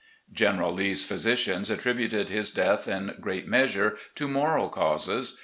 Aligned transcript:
"General 0.33 0.73
Lee's 0.73 1.05
physicians 1.05 1.69
attributed 1.69 2.29
his 2.29 2.49
death 2.49 2.87
in 2.87 3.15
great 3.21 3.47
measure 3.47 3.99
to 4.15 4.27
moral 4.27 4.67
causes. 4.67 5.37